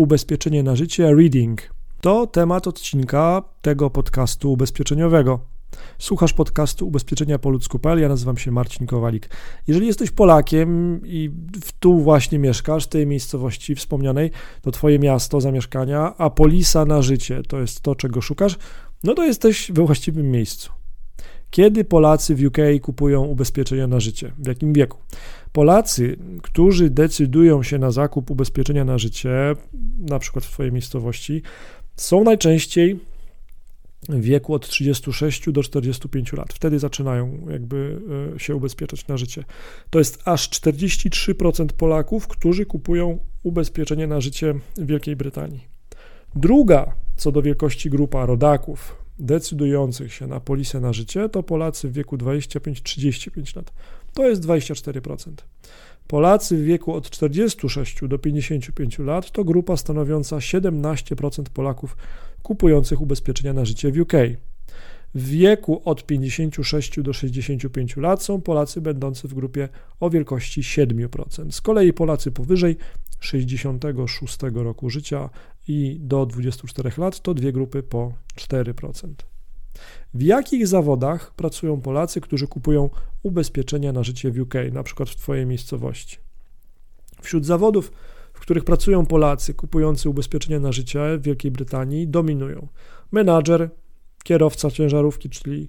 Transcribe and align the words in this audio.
ubezpieczenie 0.00 0.62
na 0.62 0.76
życie 0.76 1.14
Reading. 1.14 1.60
To 2.00 2.26
temat 2.26 2.66
odcinka 2.66 3.42
tego 3.62 3.90
podcastu 3.90 4.52
ubezpieczeniowego. 4.52 5.40
Słuchasz 5.98 6.32
podcastu 6.32 6.86
Ubezpieczenia 6.86 7.38
po 7.38 7.50
ludzku.pl, 7.50 8.00
ja 8.00 8.08
nazywam 8.08 8.36
się 8.36 8.50
Marcin 8.50 8.86
Kowalik. 8.86 9.30
Jeżeli 9.66 9.86
jesteś 9.86 10.10
Polakiem 10.10 11.00
i 11.04 11.30
tu 11.80 11.98
właśnie 11.98 12.38
mieszkasz, 12.38 12.84
w 12.84 12.88
tej 12.88 13.06
miejscowości 13.06 13.74
wspomnianej, 13.74 14.30
to 14.62 14.70
twoje 14.70 14.98
miasto 14.98 15.40
zamieszkania, 15.40 16.14
a 16.18 16.30
polisa 16.30 16.84
na 16.84 17.02
życie 17.02 17.42
to 17.48 17.60
jest 17.60 17.80
to, 17.80 17.94
czego 17.94 18.20
szukasz, 18.20 18.58
no 19.04 19.14
to 19.14 19.24
jesteś 19.24 19.72
we 19.72 19.86
właściwym 19.86 20.30
miejscu. 20.30 20.79
Kiedy 21.50 21.84
Polacy 21.84 22.34
w 22.34 22.44
UK 22.44 22.58
kupują 22.82 23.24
ubezpieczenia 23.24 23.86
na 23.86 24.00
życie? 24.00 24.32
W 24.38 24.46
jakim 24.46 24.72
wieku? 24.72 24.98
Polacy, 25.52 26.16
którzy 26.42 26.90
decydują 26.90 27.62
się 27.62 27.78
na 27.78 27.90
zakup 27.90 28.30
ubezpieczenia 28.30 28.84
na 28.84 28.98
życie, 28.98 29.30
na 29.98 30.18
przykład 30.18 30.44
w 30.44 30.50
Twojej 30.50 30.72
miejscowości, 30.72 31.42
są 31.96 32.24
najczęściej 32.24 32.98
w 34.08 34.20
wieku 34.20 34.54
od 34.54 34.68
36 34.68 35.50
do 35.52 35.62
45 35.62 36.32
lat. 36.32 36.52
Wtedy 36.52 36.78
zaczynają 36.78 37.46
jakby 37.50 38.00
e, 38.36 38.38
się 38.38 38.56
ubezpieczać 38.56 39.06
na 39.06 39.16
życie. 39.16 39.44
To 39.90 39.98
jest 39.98 40.22
aż 40.24 40.50
43% 40.50 41.66
Polaków, 41.66 42.28
którzy 42.28 42.66
kupują 42.66 43.18
ubezpieczenie 43.42 44.06
na 44.06 44.20
życie 44.20 44.54
w 44.76 44.86
Wielkiej 44.86 45.16
Brytanii. 45.16 45.68
Druga 46.34 46.94
co 47.16 47.32
do 47.32 47.42
wielkości 47.42 47.90
grupa 47.90 48.26
rodaków 48.26 48.99
decydujących 49.20 50.12
się 50.14 50.26
na 50.26 50.40
polisę 50.40 50.80
na 50.80 50.92
życie 50.92 51.28
to 51.28 51.42
Polacy 51.42 51.88
w 51.88 51.92
wieku 51.92 52.16
25-35 52.16 53.56
lat. 53.56 53.72
To 54.14 54.28
jest 54.28 54.42
24%. 54.42 55.32
Polacy 56.06 56.56
w 56.56 56.64
wieku 56.64 56.94
od 56.94 57.10
46 57.10 57.98
do 58.02 58.18
55 58.18 58.98
lat 58.98 59.30
to 59.30 59.44
grupa 59.44 59.76
stanowiąca 59.76 60.36
17% 60.36 61.42
Polaków 61.42 61.96
kupujących 62.42 63.00
ubezpieczenia 63.00 63.52
na 63.52 63.64
życie 63.64 63.92
w 63.92 64.00
UK. 64.00 64.12
W 65.14 65.28
wieku 65.28 65.82
od 65.84 66.06
56 66.06 67.00
do 67.00 67.12
65 67.12 67.96
lat 67.96 68.22
są 68.22 68.40
Polacy 68.40 68.80
będący 68.80 69.28
w 69.28 69.34
grupie 69.34 69.68
o 70.00 70.10
wielkości 70.10 70.62
7%. 70.62 71.50
Z 71.50 71.60
kolei 71.60 71.92
Polacy 71.92 72.32
powyżej 72.32 72.76
66 73.20 74.38
roku 74.54 74.90
życia 74.90 75.30
i 75.68 75.98
do 76.00 76.26
24 76.26 76.90
lat 76.98 77.20
to 77.20 77.34
dwie 77.34 77.52
grupy 77.52 77.82
po 77.82 78.12
4%. 78.36 79.12
W 80.14 80.22
jakich 80.22 80.66
zawodach 80.66 81.34
pracują 81.34 81.80
Polacy, 81.80 82.20
którzy 82.20 82.46
kupują 82.46 82.90
ubezpieczenia 83.22 83.92
na 83.92 84.02
życie 84.02 84.30
w 84.30 84.40
UK, 84.40 84.54
na 84.72 84.82
przykład 84.82 85.10
w 85.10 85.16
Twojej 85.16 85.46
miejscowości? 85.46 86.16
Wśród 87.22 87.46
zawodów, 87.46 87.92
w 88.32 88.40
których 88.40 88.64
pracują 88.64 89.06
Polacy 89.06 89.54
kupujący 89.54 90.08
ubezpieczenia 90.08 90.60
na 90.60 90.72
życie 90.72 91.18
w 91.18 91.22
Wielkiej 91.22 91.50
Brytanii, 91.50 92.08
dominują 92.08 92.68
menadżer, 93.12 93.70
kierowca 94.24 94.70
ciężarówki, 94.70 95.30
czyli 95.30 95.68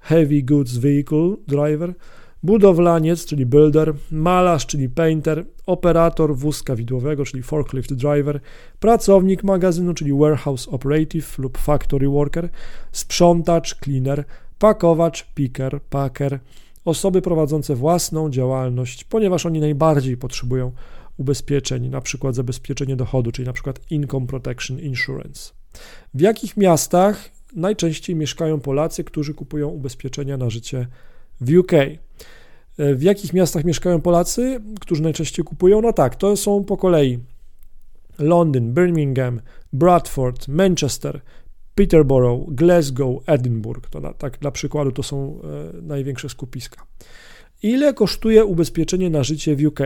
Heavy 0.00 0.42
Goods 0.42 0.76
Vehicle 0.76 1.36
Driver, 1.46 1.94
budowlaniec, 2.42 3.24
czyli 3.24 3.46
builder, 3.46 3.94
malarz, 4.10 4.66
czyli 4.66 4.88
painter, 4.88 5.44
operator 5.66 6.36
wózka 6.36 6.76
widłowego, 6.76 7.24
czyli 7.24 7.42
forklift 7.42 7.94
driver, 7.94 8.40
pracownik 8.80 9.44
magazynu, 9.44 9.94
czyli 9.94 10.12
warehouse 10.12 10.68
operative 10.68 11.38
lub 11.38 11.58
factory 11.58 12.08
worker, 12.08 12.48
sprzątacz, 12.92 13.74
cleaner, 13.80 14.24
pakowacz, 14.58 15.26
picker, 15.34 15.80
packer, 15.90 16.40
osoby 16.84 17.22
prowadzące 17.22 17.74
własną 17.74 18.30
działalność, 18.30 19.04
ponieważ 19.04 19.46
oni 19.46 19.60
najbardziej 19.60 20.16
potrzebują 20.16 20.72
ubezpieczeń, 21.16 21.88
na 21.88 22.00
przykład 22.00 22.34
zabezpieczenie 22.34 22.96
dochodu, 22.96 23.32
czyli 23.32 23.46
na 23.46 23.52
przykład 23.52 23.80
income 23.90 24.26
protection 24.26 24.80
insurance. 24.80 25.52
W 26.14 26.20
jakich 26.20 26.56
miastach 26.56 27.33
najczęściej 27.54 28.16
mieszkają 28.16 28.60
Polacy, 28.60 29.04
którzy 29.04 29.34
kupują 29.34 29.68
ubezpieczenia 29.68 30.36
na 30.36 30.50
życie 30.50 30.86
w 31.40 31.58
UK. 31.58 31.72
W 32.78 33.02
jakich 33.02 33.32
miastach 33.32 33.64
mieszkają 33.64 34.00
Polacy, 34.00 34.60
którzy 34.80 35.02
najczęściej 35.02 35.44
kupują? 35.44 35.80
No 35.80 35.92
tak, 35.92 36.16
to 36.16 36.36
są 36.36 36.64
po 36.64 36.76
kolei 36.76 37.18
Londyn, 38.18 38.74
Birmingham, 38.74 39.40
Bradford, 39.72 40.48
Manchester, 40.48 41.20
Peterborough, 41.74 42.54
Glasgow, 42.54 43.22
Edinburgh. 43.26 43.90
To 43.90 44.00
na, 44.00 44.12
tak 44.12 44.38
dla 44.38 44.50
przykładu 44.50 44.92
to 44.92 45.02
są 45.02 45.40
e, 45.78 45.82
największe 45.82 46.28
skupiska. 46.28 46.86
Ile 47.62 47.94
kosztuje 47.94 48.44
ubezpieczenie 48.44 49.10
na 49.10 49.24
życie 49.24 49.56
w 49.56 49.66
UK? 49.66 49.80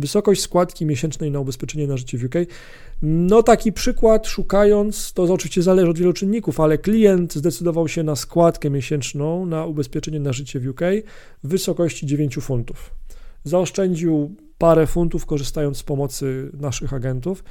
Wysokość 0.00 0.40
składki 0.40 0.86
miesięcznej 0.86 1.30
na 1.30 1.40
ubezpieczenie 1.40 1.86
na 1.86 1.96
życie 1.96 2.18
w 2.18 2.24
UK. 2.24 2.34
No 3.02 3.42
taki 3.42 3.72
przykład 3.72 4.26
szukając, 4.26 5.12
to 5.12 5.22
oczywiście 5.22 5.62
zależy 5.62 5.90
od 5.90 5.98
wielu 5.98 6.12
czynników, 6.12 6.60
ale 6.60 6.78
klient 6.78 7.34
zdecydował 7.34 7.88
się 7.88 8.02
na 8.02 8.16
składkę 8.16 8.70
miesięczną 8.70 9.46
na 9.46 9.66
ubezpieczenie 9.66 10.20
na 10.20 10.32
życie 10.32 10.60
w 10.60 10.68
UK 10.68 10.80
w 11.44 11.48
wysokości 11.48 12.06
9 12.06 12.36
funtów. 12.36 12.90
Zaoszczędził 13.44 14.34
parę 14.58 14.86
funtów 14.86 15.26
korzystając 15.26 15.76
z 15.76 15.82
pomocy 15.82 16.50
naszych 16.54 16.92
agentów. 16.92 17.44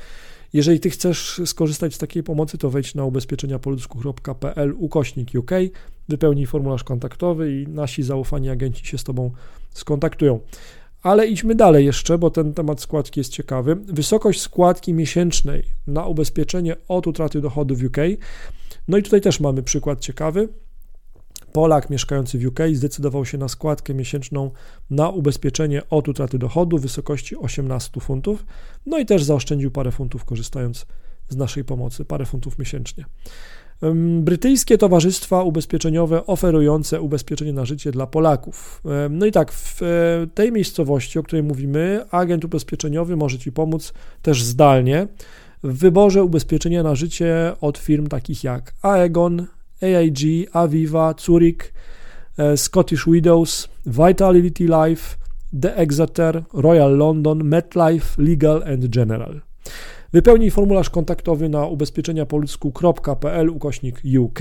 Jeżeli 0.53 0.79
ty 0.79 0.89
chcesz 0.89 1.41
skorzystać 1.45 1.95
z 1.95 1.97
takiej 1.97 2.23
pomocy, 2.23 2.57
to 2.57 2.69
wejdź 2.69 2.95
na 2.95 3.05
ubezpieczeniapoludzku.pl 3.05 4.73
ukośnik 4.77 5.29
UK, 5.35 5.51
wypełnij 6.07 6.45
formularz 6.45 6.83
kontaktowy 6.83 7.61
i 7.61 7.67
nasi 7.67 8.03
zaufani 8.03 8.49
agenci 8.49 8.85
się 8.85 8.97
z 8.97 9.03
tobą 9.03 9.31
skontaktują. 9.73 10.39
Ale 11.03 11.27
idźmy 11.27 11.55
dalej 11.55 11.85
jeszcze, 11.85 12.17
bo 12.17 12.29
ten 12.29 12.53
temat 12.53 12.81
składki 12.81 13.19
jest 13.19 13.31
ciekawy. 13.31 13.75
Wysokość 13.75 14.41
składki 14.41 14.93
miesięcznej 14.93 15.63
na 15.87 16.05
ubezpieczenie 16.05 16.75
od 16.87 17.07
utraty 17.07 17.41
dochodu 17.41 17.75
w 17.75 17.83
UK. 17.83 17.97
No 18.87 18.97
i 18.97 19.03
tutaj 19.03 19.21
też 19.21 19.39
mamy 19.39 19.63
przykład 19.63 19.99
ciekawy. 19.99 20.49
Polak 21.53 21.89
mieszkający 21.89 22.39
w 22.39 22.45
UK 22.45 22.59
zdecydował 22.73 23.25
się 23.25 23.37
na 23.37 23.47
składkę 23.47 23.93
miesięczną 23.93 24.51
na 24.89 25.09
ubezpieczenie 25.09 25.89
od 25.89 26.07
utraty 26.07 26.37
dochodu 26.37 26.77
w 26.77 26.81
wysokości 26.81 27.37
18 27.37 28.01
funtów. 28.01 28.45
No 28.85 28.97
i 28.97 29.05
też 29.05 29.23
zaoszczędził 29.23 29.71
parę 29.71 29.91
funtów 29.91 30.25
korzystając 30.25 30.85
z 31.29 31.35
naszej 31.35 31.63
pomocy, 31.63 32.05
parę 32.05 32.25
funtów 32.25 32.59
miesięcznie. 32.59 33.05
Brytyjskie 34.19 34.77
towarzystwa 34.77 35.43
ubezpieczeniowe 35.43 36.25
oferujące 36.25 37.01
ubezpieczenie 37.01 37.53
na 37.53 37.65
życie 37.65 37.91
dla 37.91 38.07
Polaków. 38.07 38.83
No 39.09 39.25
i 39.25 39.31
tak, 39.31 39.51
w 39.51 39.81
e, 39.83 39.85
tej 40.33 40.51
miejscowości, 40.51 41.19
o 41.19 41.23
której 41.23 41.43
mówimy, 41.43 42.05
agent 42.11 42.45
ubezpieczeniowy 42.45 43.15
może 43.15 43.37
Ci 43.37 43.51
pomóc 43.51 43.93
też 44.21 44.43
zdalnie 44.43 45.07
w 45.63 45.77
wyborze 45.77 46.23
ubezpieczenia 46.23 46.83
na 46.83 46.95
życie 46.95 47.53
od 47.61 47.77
firm 47.77 48.07
takich 48.07 48.43
jak 48.43 48.73
Aegon, 48.81 49.47
AIG, 49.81 50.49
Aviva, 50.53 51.13
Zurich, 51.19 51.73
e, 52.37 52.57
Scottish 52.57 53.05
Widows, 53.05 53.69
Vitality 53.85 54.63
Life, 54.63 55.15
The 55.61 55.75
Exeter, 55.75 56.43
Royal 56.53 56.97
London, 56.97 57.43
MetLife, 57.43 58.21
Legal 58.23 58.63
and 58.63 58.85
General. 58.87 59.41
Wypełnij 60.13 60.51
formularz 60.51 60.89
kontaktowy 60.89 61.49
na 61.49 61.65
ubezpieczeniapoludzku.pl 61.65 63.49
ukośnik 63.49 64.01
UK, 64.19 64.39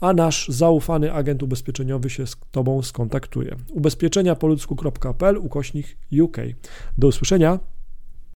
a 0.00 0.12
nasz 0.12 0.48
zaufany 0.48 1.12
agent 1.12 1.42
ubezpieczeniowy 1.42 2.10
się 2.10 2.26
z 2.26 2.36
Tobą 2.50 2.82
skontaktuje. 2.82 3.56
ubezpieczeniapoludzku.pl 3.72 5.36
ukośnik 5.36 5.96
UK. 6.22 6.36
Do 6.98 7.08
usłyszenia. 7.08 7.58